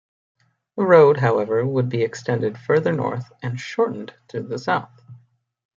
[0.77, 4.99] The road, however, would be extended further north and shortened to the south.